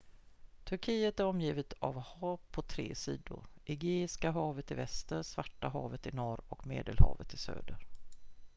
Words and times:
turkiet 0.63 1.19
är 1.19 1.23
omgivet 1.25 1.73
av 1.79 1.95
hav 1.99 2.39
på 2.51 2.61
tre 2.61 2.95
sidor 2.95 3.45
egeiska 3.65 4.31
havet 4.31 4.71
i 4.71 4.75
väster 4.75 5.23
svarta 5.23 5.67
havet 5.69 6.07
i 6.07 6.11
norr 6.11 6.41
och 6.49 6.67
medelhavet 6.67 7.33
i 7.33 7.37
söder 7.37 7.77